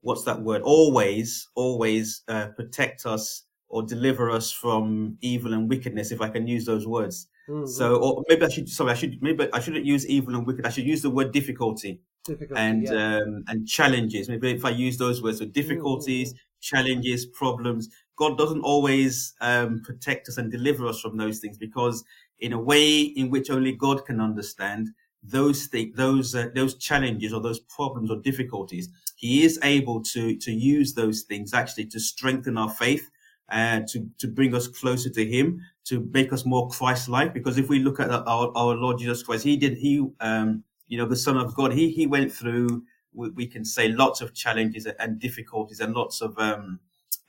[0.00, 0.62] what's that word?
[0.62, 6.48] Always, always uh, protect us or deliver us from evil and wickedness, if I can
[6.48, 7.28] use those words.
[7.48, 7.66] Mm-hmm.
[7.66, 10.66] So, or maybe I should, sorry, I should, maybe I shouldn't use evil and wicked.
[10.66, 13.18] I should use the word difficulty, difficulty and, yeah.
[13.18, 14.28] um, and challenges.
[14.28, 16.60] Maybe if I use those words, so difficulties, mm-hmm.
[16.60, 17.88] challenges, problems.
[18.16, 22.02] God doesn't always um, protect us and deliver us from those things because
[22.40, 24.88] in a way in which only God can understand
[25.22, 28.88] those th- those uh, those challenges or those problems or difficulties.
[29.16, 33.10] He is able to to use those things actually to strengthen our faith
[33.50, 37.34] and uh, to to bring us closer to Him, to make us more Christ-like.
[37.34, 40.98] Because if we look at our, our Lord Jesus Christ, He did He um you
[40.98, 41.72] know the Son of God.
[41.72, 46.20] He He went through we, we can say lots of challenges and difficulties and lots
[46.22, 46.80] of um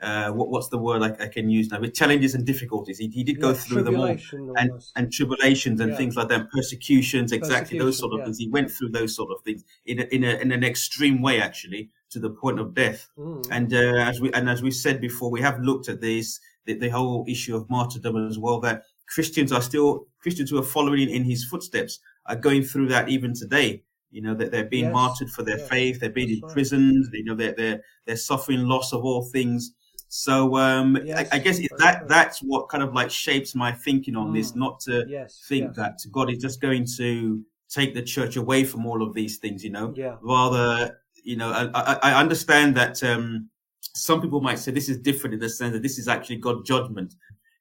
[0.02, 2.98] uh, what, what's the word I, I, can use now with challenges and difficulties.
[2.98, 5.98] He, he did go through them all and, and tribulations and yeah.
[5.98, 8.26] things like that, persecutions, exactly Persecution, those sort of yeah.
[8.26, 8.38] things.
[8.40, 11.40] He went through those sort of things in a, in, a, in an extreme way,
[11.40, 13.10] actually, to the point of death.
[13.18, 13.48] Mm.
[13.52, 16.74] And uh, as we and as we said before, we have looked at this the,
[16.74, 18.60] the, whole issue of martyrdom as well.
[18.60, 23.10] That Christians are still Christians who are following in his footsteps are going through that
[23.10, 23.84] even today.
[24.10, 24.94] You know that they're being yes.
[24.94, 26.00] martyred for their faith.
[26.00, 27.06] They're being That's imprisoned.
[27.06, 27.20] Right.
[27.20, 29.74] You know they're they're they're suffering loss of all things
[30.14, 34.18] so um, yes, I, I, guess that that's what kind of like shapes my thinking
[34.18, 34.34] on mm.
[34.34, 38.66] this, not to yes, think that God is just going to take the church away
[38.66, 39.94] from all of these things, you know.
[39.96, 40.18] Yeah.
[40.22, 45.34] Rather, you know, I, I understand that um, some people might say this is different
[45.34, 47.16] in the sense that this is actually God's judgment.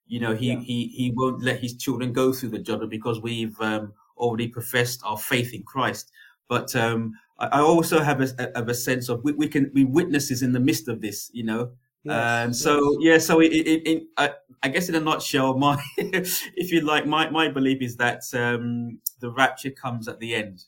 [0.08, 0.58] You know, he yeah.
[0.58, 5.02] he he won't let his children go through the judgment because we've um, already professed
[5.04, 6.10] our faith in Christ.
[6.48, 10.42] But um, I, also have a, a, a sense of we, we can be witnesses
[10.42, 11.70] in the midst of this, you know.
[12.04, 13.00] Yes, um, so yes.
[13.00, 14.30] yeah, so it, it, it, I,
[14.62, 18.98] I, guess in a nutshell, my if you like, my my belief is that um,
[19.20, 20.64] the rapture comes at the end.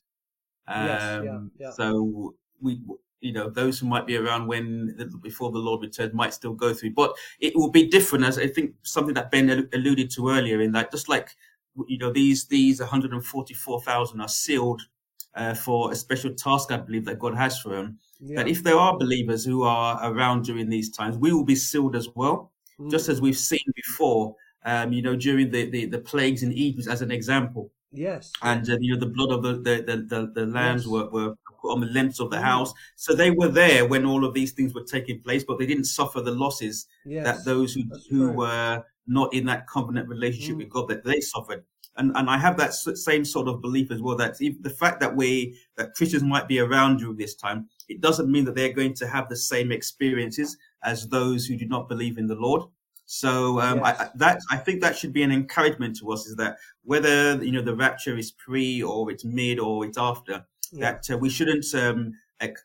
[0.69, 1.71] Um, yes, yeah, um, yeah.
[1.71, 2.83] So we,
[3.21, 6.75] you know, those who might be around when before the Lord returns might still go
[6.75, 8.25] through, but it will be different.
[8.25, 11.31] As I think something that Ben alluded to earlier, in that just like
[11.87, 14.83] you know these these 144,000 are sealed
[15.35, 18.37] uh, for a special task, I believe that God has for them yeah.
[18.37, 21.97] that if there are believers who are around during these times, we will be sealed
[21.97, 22.91] as well, mm.
[22.91, 24.37] just as we've seen before.
[24.65, 27.73] Um, you know, during the, the, the plagues in Egypt, as an example.
[27.91, 28.33] Yes.
[28.43, 30.89] And uh, you know, the blood of the the the, the, lambs yes.
[30.89, 32.43] were, were put on the lintel of the mm.
[32.43, 35.67] house, so they were there when all of these things were taking place, but they
[35.67, 37.25] didn't suffer the losses yes.
[37.25, 40.59] that those who who were not in that covenant relationship mm.
[40.59, 41.65] with God that they suffered
[41.97, 44.17] and and I have that same sort of belief as well.
[44.17, 48.31] That the fact that we that Christians might be around during this time, it doesn't
[48.31, 52.19] mean that they're going to have the same experiences as those who do not believe
[52.19, 52.63] in the Lord.
[53.05, 54.01] So um, yes.
[54.01, 57.53] I, that I think that should be an encouragement to us is that whether you
[57.53, 60.93] know the rapture is pre or it's mid or it's after, yeah.
[60.93, 62.15] that uh, we shouldn't um,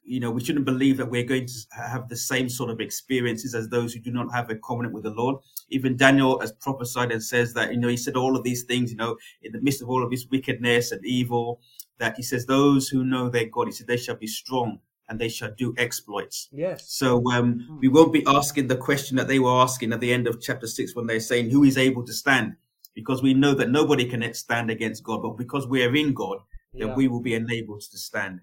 [0.04, 3.54] you know we shouldn't believe that we're going to have the same sort of experiences
[3.54, 5.38] as those who do not have a covenant with the Lord.
[5.70, 8.92] Even Daniel has prophesied and says that you know he said all of these things
[8.92, 11.60] you know in the midst of all of his wickedness and evil
[12.00, 15.20] that he says those who know their God he said they shall be strong and
[15.20, 16.50] they shall do exploits.
[16.52, 16.92] Yes.
[16.92, 17.80] So um, hmm.
[17.80, 20.68] we won't be asking the question that they were asking at the end of chapter
[20.68, 22.56] six when they're saying, "Who is able to stand?"
[22.94, 26.40] Because we know that nobody can stand against God, but because we are in God,
[26.74, 26.88] yeah.
[26.88, 28.42] then we will be enabled to stand.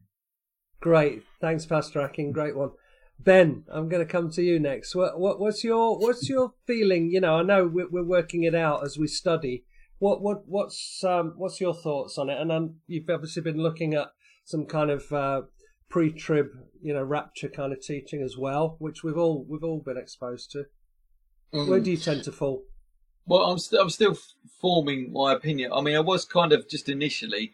[0.84, 2.30] Great, thanks, Pastor Akin.
[2.30, 2.72] Great one.
[3.18, 4.94] Ben, I'm going to come to you next.
[4.94, 7.10] What, what, what's your what's your feeling?
[7.10, 9.64] You know, I know we're, we're working it out as we study.
[9.98, 12.38] What what what's um, what's your thoughts on it?
[12.38, 14.08] And um, you've obviously been looking at
[14.44, 15.42] some kind of uh,
[15.88, 16.48] pre-trib,
[16.82, 20.50] you know, rapture kind of teaching as well, which we've all we've all been exposed
[20.50, 20.64] to.
[21.54, 21.66] Mm.
[21.66, 22.62] Where do you tend to fall?
[23.24, 24.18] Well, I'm, st- I'm still
[24.60, 25.72] forming my opinion.
[25.72, 27.52] I mean, I was kind of just initially.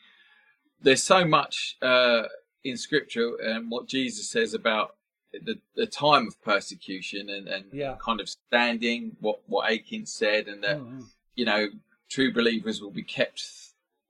[0.82, 2.22] There's so much uh,
[2.64, 4.96] in Scripture and what Jesus says about
[5.32, 7.96] the, the time of persecution and, and yeah.
[8.04, 11.02] kind of standing what what Akin said and that mm-hmm.
[11.36, 11.68] you know
[12.10, 13.44] true believers will be kept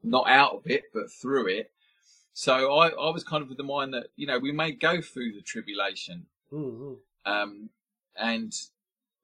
[0.02, 1.70] not out of it but through it.
[2.32, 5.00] So I, I was kind of with the mind that you know we may go
[5.00, 6.94] through the tribulation, mm-hmm.
[7.30, 7.68] um,
[8.16, 8.54] and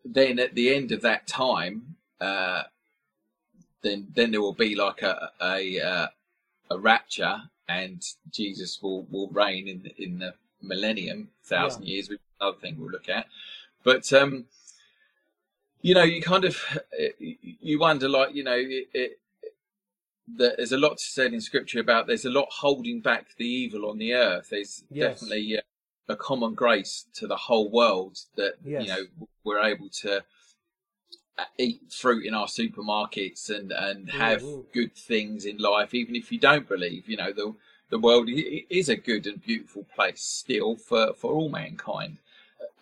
[0.05, 2.65] then at the end of that time, uh,
[3.83, 6.07] then then there will be like a a, uh,
[6.71, 11.95] a rapture, and Jesus will, will reign in the, in the millennium, thousand yeah.
[11.95, 12.11] years.
[12.41, 13.27] Another thing we'll look at,
[13.83, 14.45] but um,
[15.81, 16.59] you know, you kind of
[17.39, 19.19] you wonder, like you know, it, it,
[20.29, 23.99] there's a lot said in Scripture about there's a lot holding back the evil on
[23.99, 24.49] the earth.
[24.51, 25.21] There's yes.
[25.21, 25.63] definitely uh,
[26.09, 28.83] a common grace to the whole world that yes.
[28.83, 29.03] you know
[29.45, 30.25] we're able to
[31.59, 34.67] eat fruit in our supermarkets and and have Ooh.
[34.73, 37.09] good things in life, even if you don't believe.
[37.09, 37.55] You know, the
[37.91, 42.19] the world is a good and beautiful place still for, for all mankind.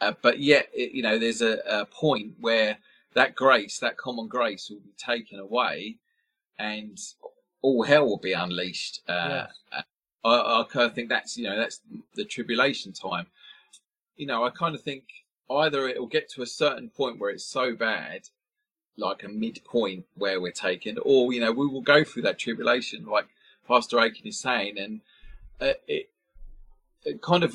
[0.01, 2.79] Uh, but yet, you know, there's a, a, point where
[3.15, 5.97] that grace, that common grace, will be taken away,
[6.59, 6.99] and
[7.63, 9.01] all hell will be unleashed.
[9.09, 9.85] Uh, yes.
[10.25, 11.81] I, I kind of think that's you know that's
[12.15, 13.27] the tribulation time.
[14.17, 15.05] You know, I kind of think
[15.51, 18.29] either it will get to a certain point where it's so bad,
[18.97, 23.07] like a midpoint where we're taken, or you know we will go through that tribulation
[23.07, 23.27] like
[23.67, 25.01] Pastor Akin is saying, and
[25.61, 26.11] uh, it,
[27.05, 27.55] it, kind of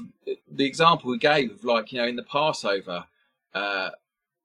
[0.50, 3.06] the example we gave of like you know in the Passover,
[3.54, 3.90] uh,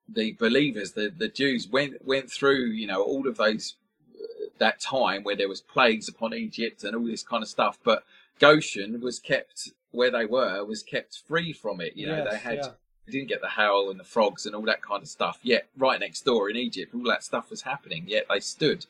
[0.09, 3.74] the believers, the the Jews went went through you know all of those
[4.14, 7.78] uh, that time where there was plagues upon Egypt and all this kind of stuff,
[7.82, 8.05] but
[8.38, 11.97] Goshen was kept where they were was kept free from it.
[11.97, 12.57] You know yes, they had.
[12.59, 12.70] Yeah.
[13.07, 15.39] They didn't get the howl and the frogs and all that kind of stuff.
[15.43, 18.05] Yet, right next door in Egypt, all that stuff was happening.
[18.07, 18.87] Yet they stood.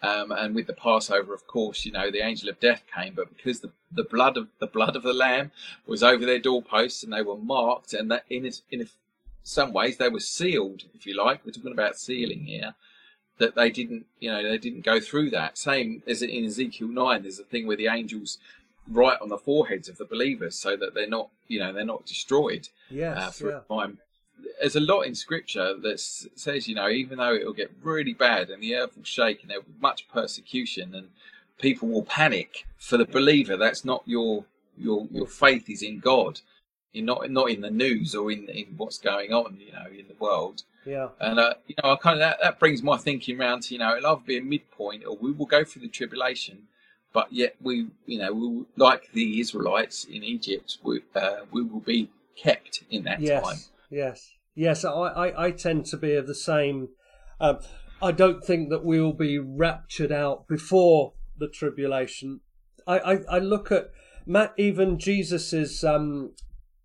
[0.00, 3.36] Um, and with the Passover, of course, you know the angel of death came, but
[3.36, 5.50] because the, the blood of the blood of the lamb
[5.86, 8.88] was over their doorposts and they were marked, and that in in
[9.42, 11.44] some ways they were sealed, if you like.
[11.44, 12.74] We're talking about sealing here.
[13.38, 15.56] That they didn't, you know, they didn't go through that.
[15.58, 18.38] Same as in Ezekiel nine, there's a thing where the angels
[18.90, 22.06] write on the foreheads of the believers so that they're not, you know, they're not
[22.06, 23.58] destroyed yes, uh, for yeah.
[23.58, 23.98] a time
[24.60, 28.50] there's a lot in scripture that says, you know, even though it'll get really bad
[28.50, 31.08] and the earth will shake and there'll be much persecution and
[31.58, 34.44] people will panic, for the believer, that's not your
[34.76, 36.40] your your faith is in God.
[36.92, 40.06] You're not not in the news or in in what's going on, you know, in
[40.08, 40.62] the world.
[40.84, 41.08] Yeah.
[41.20, 43.80] And uh, you know, I kind of that, that brings my thinking around to you
[43.80, 46.68] know, it'll either be a midpoint or we will go through the tribulation,
[47.18, 51.80] but yet we, you know, we like the Israelites in Egypt, we uh, we will
[51.80, 52.08] be
[52.40, 53.42] kept in that yes.
[53.42, 53.58] time.
[53.90, 56.90] Yes, yes, I, I, I tend to be of the same.
[57.40, 57.58] Um,
[58.00, 62.38] I don't think that we will be raptured out before the tribulation.
[62.86, 63.90] I, I, I look at
[64.24, 66.36] Matt, even Jesus's um,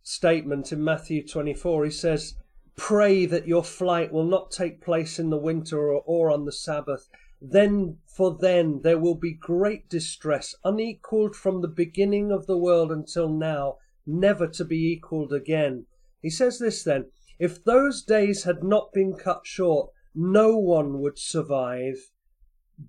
[0.01, 1.85] statement in Matthew 24.
[1.85, 2.33] He says,
[2.75, 6.51] Pray that your flight will not take place in the winter or, or on the
[6.51, 7.07] Sabbath.
[7.45, 12.89] Then, for then, there will be great distress, unequaled from the beginning of the world
[12.89, 15.85] until now, never to be equaled again.
[16.21, 21.19] He says this then if those days had not been cut short, no one would
[21.19, 22.11] survive.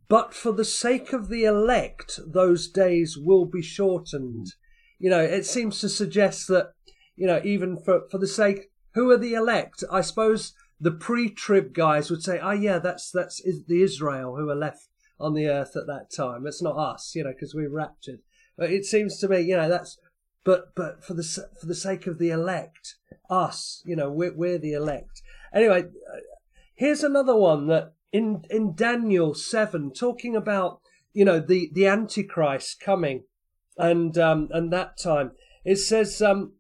[0.09, 4.55] But for the sake of the elect, those days will be shortened.
[5.01, 6.75] You know, it seems to suggest that,
[7.17, 9.83] you know, even for, for the sake, who are the elect?
[9.91, 10.55] I suppose
[10.85, 15.35] the pre-trib guys would say, oh yeah, that's, that's the Israel who are left on
[15.35, 16.47] the earth at that time.
[16.47, 18.21] It's not us, you know, because we're raptured.
[18.57, 19.99] But it seems to me, you know, that's,
[20.45, 21.23] but, but for the,
[21.59, 22.97] for the sake of the elect,
[23.31, 23.83] us.
[23.87, 25.23] You know, we're, we're the elect.
[25.55, 26.19] Anyway, uh,
[26.75, 30.81] here's another one that in in Daniel seven, talking about
[31.13, 33.25] you know the the Antichrist coming,
[33.77, 35.33] and um, and that time
[35.65, 36.53] it says um,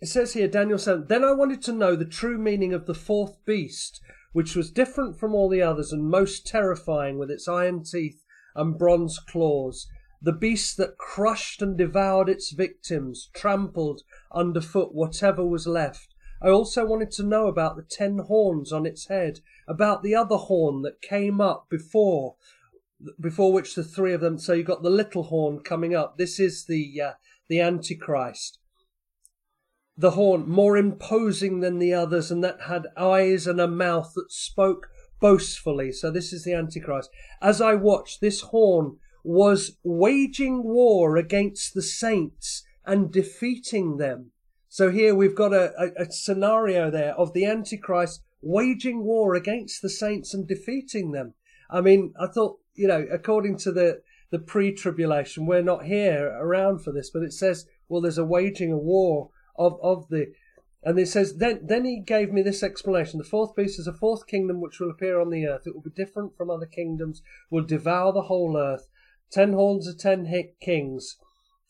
[0.00, 1.06] it says here Daniel seven.
[1.08, 4.00] Then I wanted to know the true meaning of the fourth beast,
[4.32, 8.24] which was different from all the others and most terrifying, with its iron teeth
[8.54, 9.86] and bronze claws.
[10.20, 14.02] The beast that crushed and devoured its victims, trampled
[14.34, 16.14] underfoot whatever was left.
[16.42, 20.36] I also wanted to know about the ten horns on its head, about the other
[20.36, 22.36] horn that came up before,
[23.20, 24.38] before which the three of them.
[24.38, 26.18] So you got the little horn coming up.
[26.18, 27.12] This is the uh,
[27.48, 28.58] the Antichrist.
[29.96, 34.30] The horn more imposing than the others, and that had eyes and a mouth that
[34.30, 34.88] spoke
[35.20, 35.92] boastfully.
[35.92, 37.10] So this is the Antichrist.
[37.40, 44.30] As I watched, this horn was waging war against the saints and defeating them.
[44.68, 49.82] So here we've got a, a, a, scenario there of the Antichrist waging war against
[49.82, 51.34] the saints and defeating them.
[51.70, 56.28] I mean, I thought, you know, according to the, the pre tribulation, we're not here
[56.38, 60.32] around for this, but it says, well, there's a waging a war of, of the.
[60.82, 63.18] And it says, then, then he gave me this explanation.
[63.18, 65.66] The fourth beast is a fourth kingdom which will appear on the earth.
[65.66, 68.88] It will be different from other kingdoms, will devour the whole earth.
[69.30, 71.16] Ten horns are ten kings.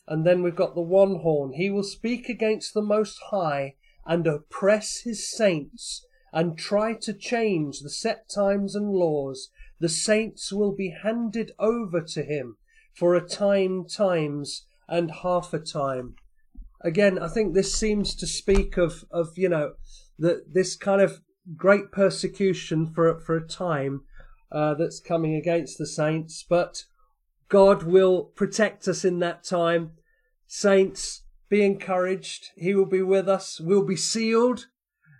[0.07, 1.53] And then we've got the one horn.
[1.53, 3.75] He will speak against the Most High
[4.05, 9.49] and oppress his saints and try to change the set times and laws.
[9.79, 12.57] The saints will be handed over to him
[12.93, 16.15] for a time, times, and half a time.
[16.81, 19.73] Again, I think this seems to speak of, of you know,
[20.19, 21.21] the, this kind of
[21.55, 24.01] great persecution for, for a time
[24.51, 26.83] uh, that's coming against the saints, but
[27.49, 29.91] God will protect us in that time.
[30.47, 32.49] Saints, be encouraged.
[32.55, 33.59] He will be with us.
[33.59, 34.67] We'll be sealed.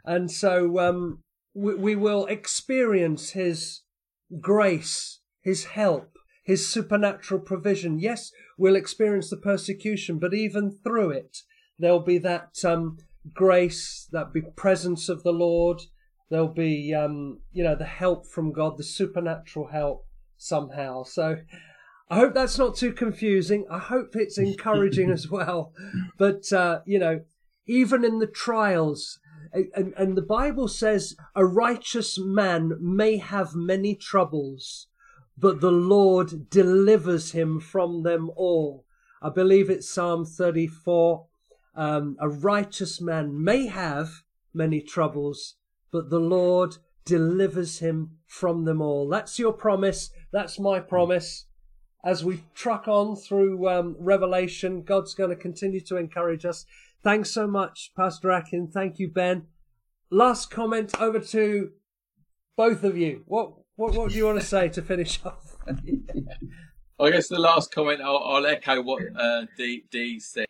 [0.04, 3.82] And so um, we, we will experience His
[4.40, 8.00] grace, His help, His supernatural provision.
[8.00, 11.40] Yes, we'll experience the persecution, but even through it,
[11.80, 12.98] there'll be that um,
[13.34, 15.82] grace, that be presence of the Lord.
[16.30, 20.06] There'll be, um, you know, the help from God, the supernatural help
[20.38, 21.04] somehow.
[21.04, 21.38] So
[22.10, 23.66] I hope that's not too confusing.
[23.70, 25.74] I hope it's encouraging as well.
[26.18, 27.22] But, uh, you know,
[27.66, 29.20] even in the trials,
[29.54, 34.88] and, and the Bible says a righteous man may have many troubles,
[35.38, 38.86] but the Lord delivers him from them all.
[39.22, 41.26] I believe it's Psalm 34.
[41.78, 44.10] Um, a righteous man may have
[44.54, 45.56] many troubles,
[45.92, 46.76] but the Lord
[47.06, 49.08] delivers him from them all.
[49.08, 50.10] That's your promise.
[50.34, 51.46] That's my promise
[52.08, 56.66] as we truck on through um, Revelation, God's going to continue to encourage us.
[57.04, 58.68] Thanks so much, Pastor Akin.
[58.68, 59.48] Thank you, Ben.
[60.10, 61.72] Last comment over to
[62.56, 63.24] both of you.
[63.26, 65.58] What what, what do you want to say to finish off?
[67.00, 70.48] I guess the last comment, I'll, I'll echo what uh, D, D said.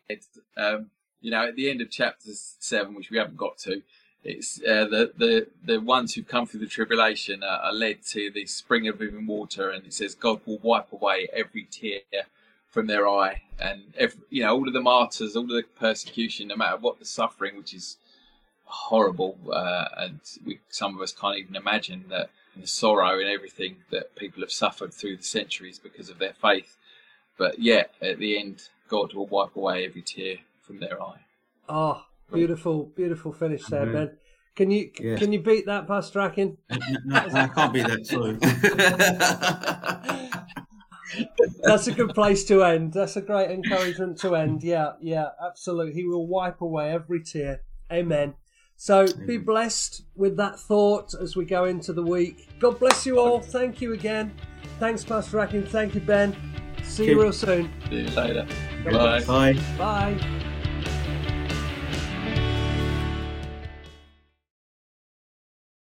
[0.55, 0.91] Um,
[1.21, 3.81] you know, at the end of chapter seven, which we haven't got to,
[4.23, 8.29] it's uh, the the the ones who've come through the tribulation are, are, led to
[8.31, 12.01] the spring of living water, and it says God will wipe away every tear
[12.67, 16.49] from their eye, and every, you know all of the martyrs, all of the persecution,
[16.49, 17.97] no matter what the suffering, which is
[18.65, 23.77] horrible, uh, and we, some of us can't even imagine that the sorrow and everything
[23.91, 26.75] that people have suffered through the centuries because of their faith.
[27.37, 30.37] But yet, at the end, God will wipe away every tear
[30.67, 31.21] from their eye.
[31.69, 33.93] Oh, Beautiful, beautiful finish there, mm-hmm.
[33.93, 34.17] Ben.
[34.55, 35.17] Can you yeah.
[35.17, 36.57] can you beat that, Pastor Akin?
[37.05, 38.05] No, I can't beat that.
[38.05, 38.37] Sorry.
[41.63, 42.93] That's a good place to end.
[42.93, 44.61] That's a great encouragement to end.
[44.63, 45.93] Yeah, yeah, absolutely.
[45.93, 47.61] He will wipe away every tear.
[47.91, 48.33] Amen.
[48.75, 49.25] So Amen.
[49.25, 52.49] be blessed with that thought as we go into the week.
[52.59, 53.39] God bless you all.
[53.39, 54.33] Thank you again.
[54.79, 55.65] Thanks, Pastor Akin.
[55.65, 56.35] Thank you, Ben.
[56.83, 57.71] See you real soon.
[57.89, 58.45] See you later.
[58.83, 59.23] Bye.
[59.23, 59.53] Bye.
[59.77, 60.43] Bye.